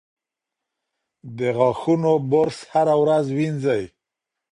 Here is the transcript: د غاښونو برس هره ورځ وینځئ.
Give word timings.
د 1.37 1.39
غاښونو 1.57 2.13
برس 2.31 2.59
هره 2.71 2.95
ورځ 3.01 3.25
وینځئ. 3.37 3.83